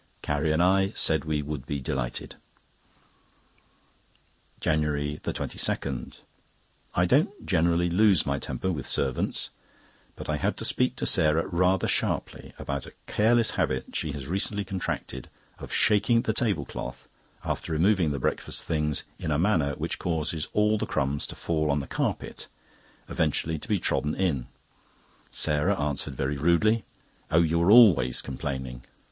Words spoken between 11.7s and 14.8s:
sharply about a careless habit she has recently